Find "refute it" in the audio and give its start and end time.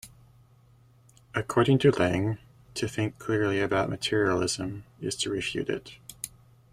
5.29-5.99